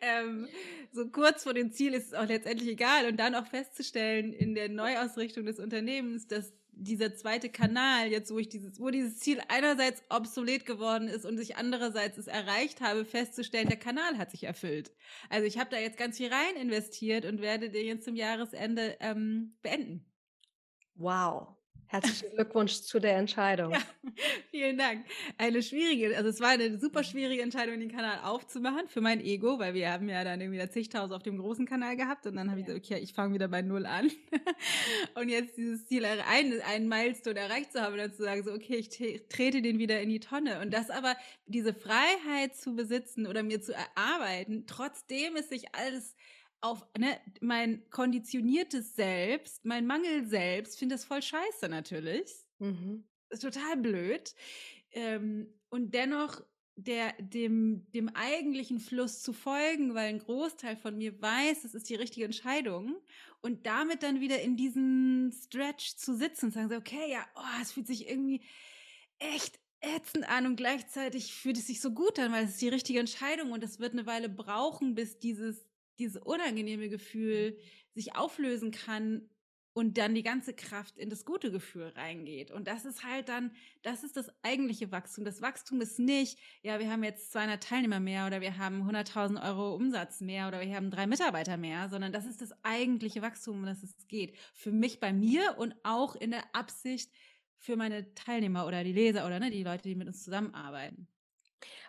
[0.00, 0.48] ähm,
[0.92, 3.06] so kurz vor dem Ziel ist es auch letztendlich egal.
[3.06, 8.38] Und dann auch festzustellen in der Neuausrichtung des Unternehmens, dass dieser zweite Kanal, jetzt wo
[8.38, 13.04] ich dieses, wo dieses Ziel einerseits obsolet geworden ist und ich andererseits es erreicht habe,
[13.04, 14.92] festzustellen, der Kanal hat sich erfüllt.
[15.30, 18.96] Also ich habe da jetzt ganz viel rein investiert und werde den jetzt zum Jahresende
[19.00, 20.04] ähm, beenden.
[20.94, 21.55] Wow.
[21.88, 23.72] Herzlichen Glückwunsch zu der Entscheidung.
[23.72, 23.78] Ja,
[24.50, 25.04] vielen Dank.
[25.38, 29.58] Eine schwierige, also es war eine super schwierige Entscheidung, den Kanal aufzumachen für mein Ego,
[29.58, 32.60] weil wir haben ja dann irgendwie zigtausend auf dem großen Kanal gehabt und dann habe
[32.60, 32.66] ja.
[32.66, 34.10] ich gesagt, okay, ich fange wieder bei Null an.
[35.14, 38.52] und jetzt dieses Ziel, einen, einen Milestone erreicht zu haben und dann zu sagen, so,
[38.52, 38.88] okay, ich
[39.28, 40.60] trete den wieder in die Tonne.
[40.60, 41.14] Und das aber,
[41.46, 46.16] diese Freiheit zu besitzen oder mir zu erarbeiten, trotzdem ist sich alles
[46.60, 52.32] auf ne, mein konditioniertes Selbst, mein Mangel selbst, finde das voll scheiße natürlich.
[52.58, 53.04] Mhm.
[53.30, 54.34] Ist total blöd.
[54.92, 56.42] Ähm, und dennoch
[56.76, 61.88] der, dem, dem eigentlichen Fluss zu folgen, weil ein Großteil von mir weiß, es ist
[61.88, 62.96] die richtige Entscheidung.
[63.40, 67.62] Und damit dann wieder in diesem Stretch zu sitzen und sagen so, okay, ja, oh,
[67.62, 68.42] es fühlt sich irgendwie
[69.18, 72.68] echt ätzend an und gleichzeitig fühlt es sich so gut an, weil es ist die
[72.68, 75.64] richtige Entscheidung und es wird eine Weile brauchen, bis dieses
[75.98, 77.58] dieses unangenehme Gefühl
[77.94, 79.28] sich auflösen kann
[79.76, 82.50] und dann die ganze Kraft in das gute Gefühl reingeht.
[82.50, 83.50] Und das ist halt dann,
[83.82, 85.26] das ist das eigentliche Wachstum.
[85.26, 89.46] Das Wachstum ist nicht, ja, wir haben jetzt 200 Teilnehmer mehr oder wir haben 100.000
[89.46, 93.58] Euro Umsatz mehr oder wir haben drei Mitarbeiter mehr, sondern das ist das eigentliche Wachstum,
[93.58, 94.34] um das es geht.
[94.54, 97.12] Für mich bei mir und auch in der Absicht
[97.58, 101.06] für meine Teilnehmer oder die Leser oder ne, die Leute, die mit uns zusammenarbeiten.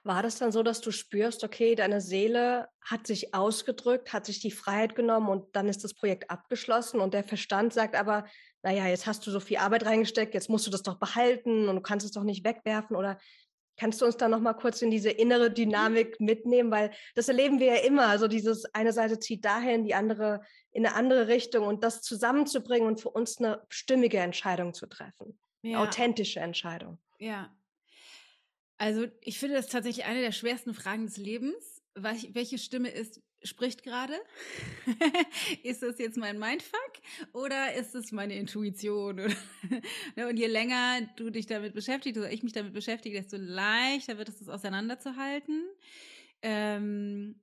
[0.04, 4.40] War das dann so, dass du spürst, okay, deine Seele hat sich ausgedrückt, hat sich
[4.40, 8.26] die Freiheit genommen und dann ist das Projekt abgeschlossen und der Verstand sagt aber,
[8.64, 11.76] naja, jetzt hast du so viel Arbeit reingesteckt, jetzt musst du das doch behalten und
[11.76, 12.96] du kannst es doch nicht wegwerfen?
[12.96, 13.18] Oder
[13.78, 17.60] kannst du uns da noch mal kurz in diese innere Dynamik mitnehmen, weil das erleben
[17.60, 21.66] wir ja immer, also dieses eine Seite zieht dahin, die andere in eine andere Richtung
[21.66, 25.80] und das zusammenzubringen und für uns eine stimmige Entscheidung zu treffen, ja.
[25.80, 27.00] authentische Entscheidung.
[27.20, 27.56] Ja,
[28.78, 31.82] also ich finde das tatsächlich eine der schwersten Fragen des Lebens.
[31.96, 34.14] Welche Stimme ist, spricht gerade?
[35.64, 36.92] ist das jetzt mein Mindfuck
[37.34, 39.34] oder ist es meine Intuition?
[40.16, 44.18] Ne, und je länger du dich damit beschäftigst oder ich mich damit beschäftige, desto leichter
[44.18, 45.64] wird es, das auseinanderzuhalten.
[46.42, 47.42] Ähm,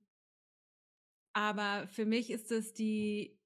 [1.33, 3.37] aber für mich ist es die,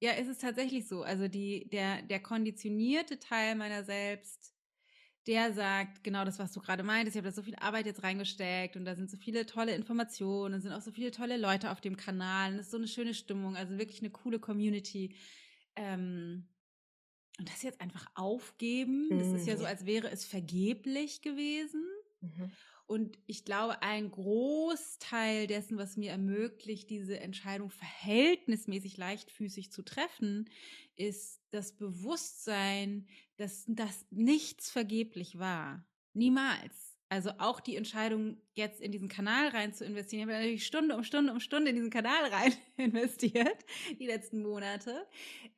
[0.00, 1.02] ja, ist es tatsächlich so.
[1.02, 4.51] Also die, der, der konditionierte Teil meiner selbst
[5.26, 7.16] der sagt genau das, was du gerade meintest.
[7.16, 10.54] Ich habe da so viel Arbeit jetzt reingesteckt und da sind so viele tolle Informationen
[10.54, 12.88] und sind auch so viele tolle Leute auf dem Kanal und es ist so eine
[12.88, 15.14] schöne Stimmung, also wirklich eine coole Community.
[15.76, 16.48] Ähm,
[17.38, 19.18] und das jetzt einfach aufgeben, mhm.
[19.18, 21.84] das ist ja so, als wäre es vergeblich gewesen.
[22.20, 22.52] Mhm.
[22.86, 30.50] Und ich glaube, ein Großteil dessen, was mir ermöglicht, diese Entscheidung verhältnismäßig leichtfüßig zu treffen,
[30.94, 35.84] ist das Bewusstsein, dass das nichts vergeblich war.
[36.14, 36.96] Niemals.
[37.08, 40.20] Also auch die Entscheidung, jetzt in diesen Kanal rein zu investieren.
[40.20, 43.66] Ich habe natürlich Stunde um Stunde um Stunde in diesen Kanal rein investiert,
[43.98, 45.06] die letzten Monate.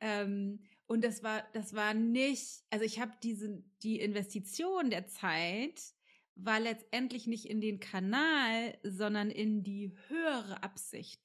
[0.01, 5.81] Ähm, und das war, das war nicht, also ich habe diese, die Investition der Zeit
[6.35, 11.21] war letztendlich nicht in den Kanal, sondern in die höhere Absicht.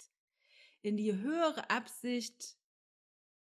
[0.82, 2.56] In die höhere Absicht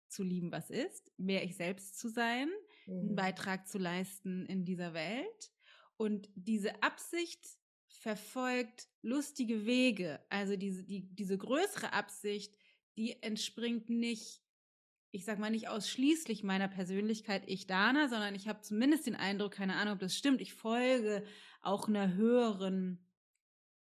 [0.09, 2.51] zu lieben, was ist, mehr ich selbst zu sein,
[2.87, 3.01] mhm.
[3.01, 5.53] einen Beitrag zu leisten in dieser Welt.
[5.97, 7.45] Und diese Absicht
[7.89, 10.21] verfolgt lustige Wege.
[10.31, 12.55] Also diese, die, diese größere Absicht,
[12.97, 14.43] die entspringt nicht
[15.13, 19.53] ich sag mal nicht ausschließlich meiner Persönlichkeit ich Dana, sondern ich habe zumindest den Eindruck,
[19.53, 21.25] keine Ahnung, ob das stimmt, ich folge
[21.63, 23.05] auch einer höheren,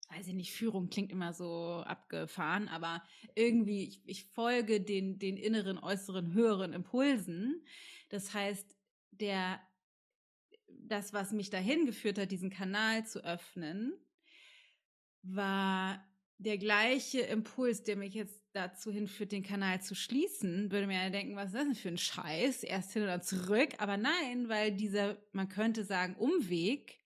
[0.09, 3.03] weiß ich nicht, Führung klingt immer so abgefahren, aber
[3.33, 7.65] irgendwie, ich, ich folge den, den inneren, äußeren, höheren Impulsen.
[8.09, 8.75] Das heißt,
[9.21, 9.59] der,
[10.67, 13.93] das, was mich dahin geführt hat, diesen Kanal zu öffnen,
[15.23, 16.03] war
[16.37, 21.09] der gleiche Impuls, der mich jetzt dazu hinführt, den Kanal zu schließen, würde mir ja
[21.09, 22.63] denken, was ist das denn für ein Scheiß?
[22.63, 23.69] Erst hin oder zurück.
[23.77, 26.99] Aber nein, weil dieser, man könnte sagen, Umweg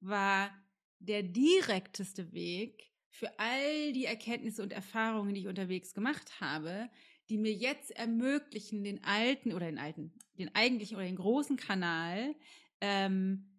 [0.00, 0.50] war
[0.98, 6.90] der direkteste Weg für all die Erkenntnisse und Erfahrungen, die ich unterwegs gemacht habe,
[7.28, 12.34] die mir jetzt ermöglichen, den alten oder den alten, den eigentlichen oder den großen Kanal
[12.80, 13.50] ähm,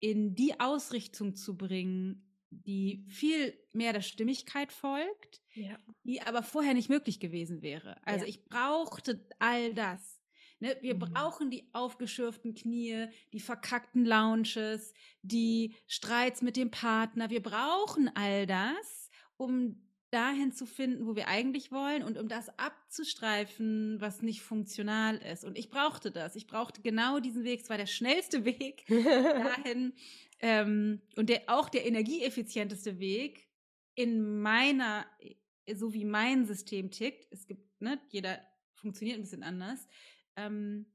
[0.00, 5.78] in die Ausrichtung zu bringen, die viel mehr der Stimmigkeit folgt, ja.
[6.04, 7.96] die aber vorher nicht möglich gewesen wäre.
[8.04, 8.30] Also ja.
[8.30, 10.20] ich brauchte all das.
[10.58, 10.98] Ne, wir mhm.
[10.98, 17.30] brauchen die aufgeschürften Knie, die verkackten Lounges, die Streits mit dem Partner.
[17.30, 19.80] Wir brauchen all das, um
[20.10, 25.44] dahin zu finden, wo wir eigentlich wollen und um das abzustreifen, was nicht funktional ist.
[25.44, 26.34] Und ich brauchte das.
[26.36, 27.60] Ich brauchte genau diesen Weg.
[27.62, 29.92] Es war der schnellste Weg dahin
[30.40, 33.48] ähm, und der, auch der energieeffizienteste Weg
[33.94, 35.06] in meiner,
[35.72, 37.26] so wie mein System tickt.
[37.30, 38.40] Es gibt, ne, jeder
[38.74, 39.86] funktioniert ein bisschen anders.
[40.36, 40.86] Ähm,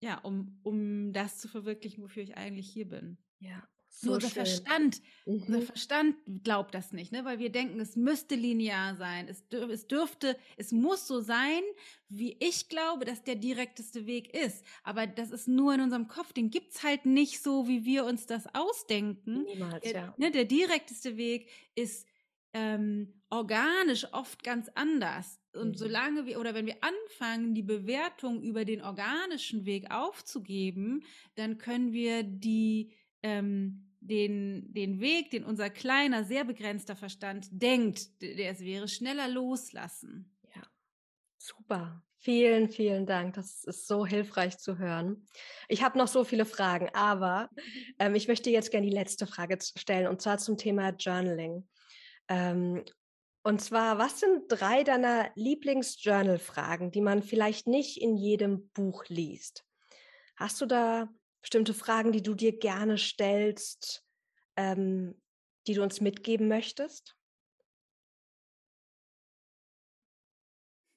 [0.00, 3.18] ja, um, um das zu verwirklichen, wofür ich eigentlich hier bin.
[3.38, 3.66] Ja.
[3.92, 4.46] So Nur unser schön.
[4.46, 5.42] Verstand, mhm.
[5.42, 7.24] unser Verstand glaubt das nicht, ne?
[7.24, 11.60] weil wir denken, es müsste linear sein, es, dür es dürfte, es muss so sein,
[12.08, 14.64] wie ich glaube, dass der direkteste Weg ist.
[14.84, 18.26] Aber das ist nur in unserem Kopf, den gibt's halt nicht so, wie wir uns
[18.26, 19.42] das ausdenken.
[19.42, 20.14] Niemals, der, ja.
[20.16, 22.06] Ne, der direkteste Weg ist
[22.52, 25.40] ähm, organisch oft ganz anders.
[25.52, 25.74] Und mhm.
[25.74, 31.92] solange wir, oder wenn wir anfangen, die Bewertung über den organischen Weg aufzugeben, dann können
[31.92, 38.60] wir die ähm, den, den Weg, den unser kleiner, sehr begrenzter Verstand denkt, der es
[38.60, 40.36] wäre, schneller loslassen.
[40.54, 40.62] Ja,
[41.36, 42.02] super.
[42.22, 43.34] Vielen, vielen Dank.
[43.34, 45.26] Das ist so hilfreich zu hören.
[45.68, 47.48] Ich habe noch so viele Fragen, aber
[47.98, 51.66] ähm, ich möchte jetzt gerne die letzte Frage stellen und zwar zum Thema Journaling.
[52.28, 52.84] Ähm,
[53.42, 59.64] und zwar, was sind drei deiner Lieblings-Journal-Fragen, die man vielleicht nicht in jedem Buch liest?
[60.36, 61.08] Hast du da
[61.42, 64.04] bestimmte Fragen, die du dir gerne stellst,
[64.56, 65.20] ähm,
[65.66, 67.16] die du uns mitgeben möchtest?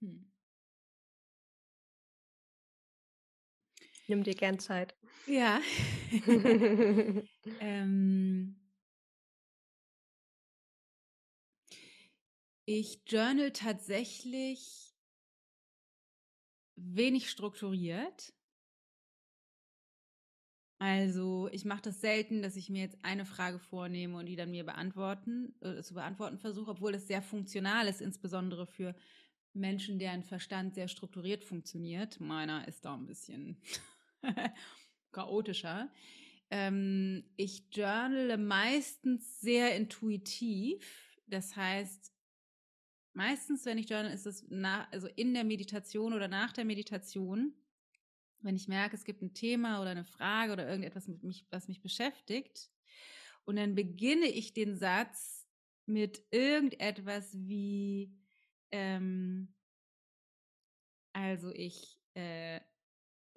[0.01, 0.17] Hm.
[4.07, 4.95] Nimm dir gern Zeit.
[5.25, 5.61] Ja.
[7.59, 8.55] ähm,
[12.65, 14.93] ich journal tatsächlich
[16.75, 18.31] wenig strukturiert.
[20.83, 24.51] Also ich mache das selten, dass ich mir jetzt eine Frage vornehme und die dann
[24.51, 28.93] mir beantworten, äh, zu beantworten versuche, obwohl es sehr funktional ist, insbesondere für
[29.53, 32.19] Menschen, deren Verstand sehr strukturiert funktioniert.
[32.19, 33.61] Meiner ist da ein bisschen
[35.13, 35.89] chaotischer.
[36.49, 40.83] Ähm, ich journale meistens sehr intuitiv.
[41.27, 42.11] Das heißt,
[43.13, 47.53] meistens, wenn ich journal, ist es nach, also in der Meditation oder nach der Meditation
[48.43, 51.81] wenn ich merke, es gibt ein Thema oder eine Frage oder irgendetwas, mich, was mich
[51.81, 52.69] beschäftigt,
[53.45, 55.45] und dann beginne ich den Satz
[55.85, 58.15] mit irgendetwas wie,
[58.71, 59.53] ähm,
[61.11, 62.61] also ich äh,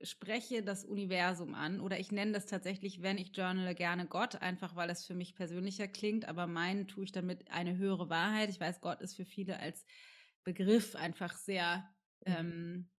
[0.03, 4.77] spreche das Universum an oder ich nenne das tatsächlich, wenn ich journale, gerne Gott, einfach
[4.77, 8.51] weil es für mich persönlicher klingt, aber meinen tue ich damit eine höhere Wahrheit.
[8.51, 9.85] Ich weiß, Gott ist für viele als
[10.45, 11.89] Begriff einfach sehr
[12.25, 12.33] mhm.
[12.33, 12.91] ähm,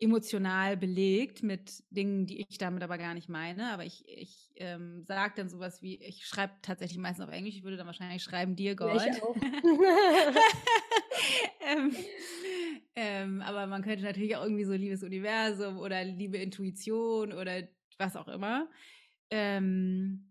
[0.00, 3.70] emotional belegt mit Dingen, die ich damit aber gar nicht meine.
[3.72, 7.62] Aber ich, ich ähm, sage dann sowas wie, ich schreibe tatsächlich meistens auf Englisch, ich
[7.62, 8.96] würde dann wahrscheinlich schreiben, Dear God.
[8.96, 9.36] Ja, ich auch.
[11.60, 11.94] ähm,
[12.96, 18.16] ähm, aber man könnte natürlich auch irgendwie so liebes Universum oder liebe Intuition oder was
[18.16, 18.70] auch immer.
[19.30, 20.30] Ähm,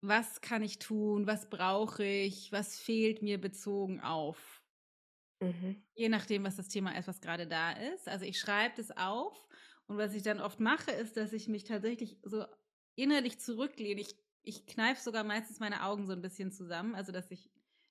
[0.00, 1.26] was kann ich tun?
[1.26, 2.52] Was brauche ich?
[2.52, 4.57] Was fehlt mir bezogen auf?
[5.40, 5.82] Mhm.
[5.94, 8.08] Je nachdem, was das Thema ist, was gerade da ist.
[8.08, 9.48] Also ich schreibe das auf
[9.86, 12.44] und was ich dann oft mache, ist, dass ich mich tatsächlich so
[12.94, 14.00] innerlich zurücklehne.
[14.00, 17.50] Ich, ich kneife sogar meistens meine Augen so ein bisschen zusammen, also dass ich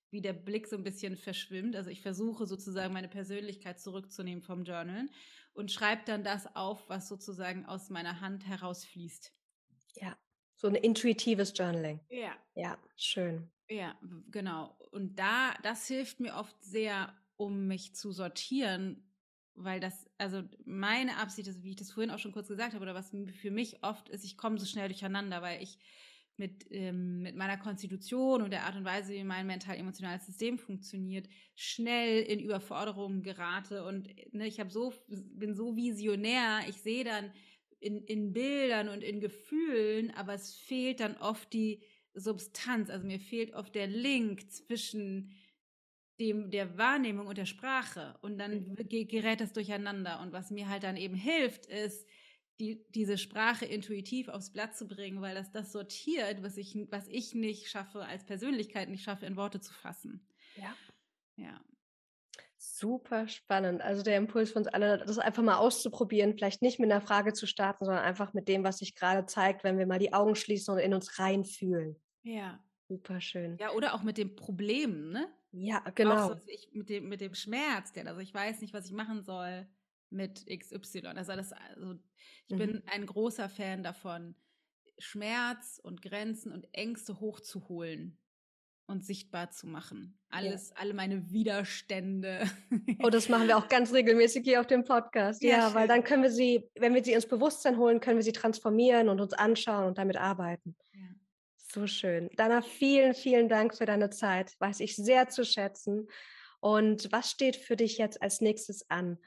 [0.10, 1.75] wie der Blick so ein bisschen verschwimmt.
[1.75, 5.07] Also ich versuche sozusagen meine Persönlichkeit zurückzunehmen vom Journal
[5.53, 9.33] und schreibe dann das auf, was sozusagen aus meiner Hand herausfließt.
[9.95, 10.17] Ja,
[10.55, 11.99] so ein intuitives Journaling.
[12.10, 12.38] Ja.
[12.55, 13.51] Ja, schön.
[13.69, 13.99] Ja,
[14.31, 14.77] genau.
[14.91, 19.04] Und da, das hilft mir oft sehr, um mich zu sortieren,
[19.54, 22.84] weil das, also meine Absicht ist, wie ich das vorhin auch schon kurz gesagt habe,
[22.84, 25.80] oder was für mich oft ist, ich komme so schnell durcheinander, weil ich
[26.38, 31.28] mit, ähm, mit meiner Konstitution und der Art und Weise, wie mein mental-emotionales System funktioniert,
[31.56, 33.84] schnell in Überforderungen gerate.
[33.84, 37.32] Und ne, ich habe so, bin so visionär, ich sehe dann
[37.80, 41.82] in, in Bildern und in Gefühlen, aber es fehlt dann oft die
[42.13, 45.32] Substanz, also mir fehlt oft der Link zwischen
[46.19, 48.17] dem, der Wahrnehmung und der Sprache.
[48.21, 48.75] Und dann mhm.
[49.08, 50.19] gerät das durcheinander.
[50.21, 52.08] Und was mir halt dann eben hilft, ist,
[52.60, 57.08] die, diese Sprache intuitiv aufs Blatt zu bringen, weil das das sortiert, was ich, was
[57.08, 60.27] ich nicht schaffe, als Persönlichkeit nicht schaffe, in Worte zu fassen.
[60.56, 60.75] Ja.
[61.36, 61.62] Ja.
[62.58, 63.82] Super spannend.
[63.82, 67.34] Also der Impuls für uns alle, das einfach mal auszuprobieren, vielleicht nicht mit einer Frage
[67.34, 70.36] zu starten, sondern einfach mit dem, was sich gerade zeigt, wenn wir mal die Augen
[70.36, 71.95] schließen und in uns reinfühlen.
[72.23, 72.60] Ja.
[72.89, 73.58] Super schön.
[73.60, 75.27] Ja, oder auch mit dem Problem, ne?
[75.60, 76.32] Ja, genau.
[76.32, 78.91] Auch so, ich, mit, dem, mit dem Schmerz, der, also ich weiß nicht, was ich
[78.91, 79.67] machen soll
[80.10, 81.08] mit XY.
[81.08, 81.96] Also, das, also
[82.48, 82.58] ich mhm.
[82.60, 84.36] bin ein großer Fan davon,
[84.99, 88.18] Schmerz und Grenzen und Ängste hochzuholen.
[88.89, 90.18] und sichtbar zu machen.
[90.30, 90.76] Alles, ja.
[90.78, 92.49] alle meine Widerstände.
[93.03, 95.43] Oh, das machen wir auch ganz regelmäßig hier auf dem Podcast.
[95.43, 98.24] Ja, ja weil dann können wir sie, wenn wir sie ins Bewusstsein holen, können wir
[98.24, 100.76] sie transformieren und uns anschauen und damit arbeiten.
[100.93, 101.08] Ja.
[101.78, 102.32] So schön.
[102.36, 104.55] Dana, vielen, vielen Dank für deine Zeit.
[104.57, 106.07] Weiß ich sehr zu schätzen.
[106.59, 109.19] Und was steht für dich jetzt als nächstes an?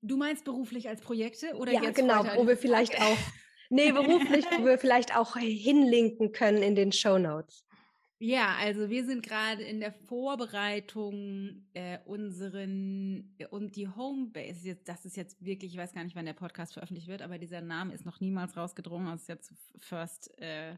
[0.00, 3.18] Du meinst beruflich als Projekte oder ja, jetzt genau, wo wir vielleicht auch
[3.68, 7.65] Nee, beruflich, wo wir vielleicht auch hinlinken können in den Show Notes.
[8.18, 14.68] Ja, also wir sind gerade in der Vorbereitung äh, unseren äh, und die Homebase.
[14.68, 17.38] Jetzt, das ist jetzt wirklich, ich weiß gar nicht, wann der Podcast veröffentlicht wird, aber
[17.38, 19.08] dieser Name ist noch niemals rausgedrungen.
[19.08, 20.76] Das ist jetzt first, äh,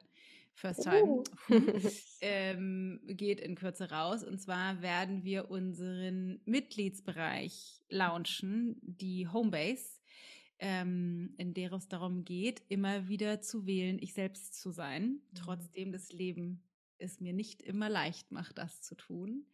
[0.54, 1.04] first time.
[1.04, 1.24] Uh.
[2.22, 4.24] ähm, geht in Kürze raus.
[4.24, 9.98] Und zwar werden wir unseren Mitgliedsbereich launchen, die Homebase
[10.60, 15.20] ähm, in der es darum geht, immer wieder zu wählen, ich selbst zu sein, mhm.
[15.34, 16.62] trotzdem das Leben
[16.98, 19.46] es mir nicht immer leicht macht, das zu tun.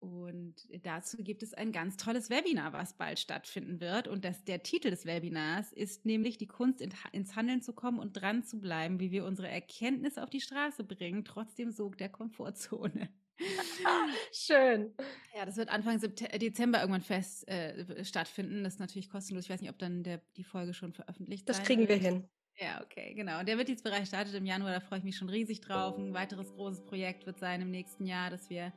[0.00, 0.54] Und
[0.84, 4.06] dazu gibt es ein ganz tolles Webinar, was bald stattfinden wird.
[4.06, 7.98] Und das, der Titel des Webinars ist nämlich die Kunst in, ins Handeln zu kommen
[7.98, 12.10] und dran zu bleiben, wie wir unsere Erkenntnis auf die Straße bringen, trotzdem Sog der
[12.10, 13.08] Komfortzone.
[14.32, 14.94] Schön.
[15.34, 18.64] Ja, das wird Anfang äh, Dezember irgendwann fest äh, stattfinden.
[18.64, 19.44] Das ist natürlich kostenlos.
[19.44, 22.02] Ich weiß nicht, ob dann der, die Folge schon veröffentlicht Das kriegen wird.
[22.02, 22.28] wir hin.
[22.60, 23.38] Ja, okay, genau.
[23.38, 25.96] Und der Mitgliedsbereich startet im Januar, da freue ich mich schon riesig drauf.
[25.96, 28.72] Ein weiteres großes Projekt wird sein im nächsten Jahr, dass wir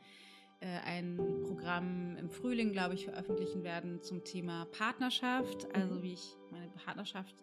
[0.59, 1.17] äh, ein
[1.47, 5.67] Programm im Frühling, glaube ich, veröffentlichen werden zum Thema Partnerschaft.
[5.73, 6.03] Also mhm.
[6.03, 7.35] wie ich meine Partnerschaft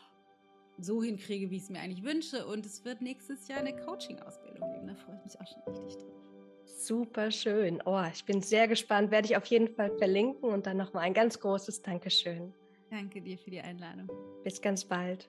[0.78, 2.46] so hinkriege, wie ich es mir eigentlich wünsche.
[2.46, 4.86] Und es wird nächstes Jahr eine Coaching-Ausbildung geben.
[4.86, 6.12] Da freue ich mich auch schon richtig drauf.
[6.64, 7.82] Super schön.
[7.84, 9.10] Oh, ich bin sehr gespannt.
[9.10, 12.52] Werde ich auf jeden Fall verlinken und dann nochmal ein ganz großes Dankeschön.
[12.90, 14.08] Danke dir für die Einladung.
[14.44, 15.28] Bis ganz bald.